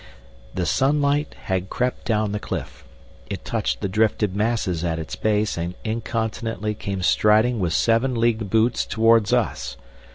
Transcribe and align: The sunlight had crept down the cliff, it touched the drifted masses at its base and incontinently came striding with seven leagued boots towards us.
The 0.55 0.65
sunlight 0.65 1.35
had 1.43 1.69
crept 1.69 2.05
down 2.05 2.31
the 2.31 2.39
cliff, 2.39 2.83
it 3.29 3.45
touched 3.45 3.81
the 3.81 3.87
drifted 3.87 4.35
masses 4.35 4.83
at 4.83 4.97
its 4.97 5.15
base 5.15 5.59
and 5.59 5.75
incontinently 5.83 6.73
came 6.73 7.03
striding 7.03 7.59
with 7.59 7.73
seven 7.73 8.15
leagued 8.15 8.49
boots 8.49 8.83
towards 8.83 9.31
us. 9.31 9.77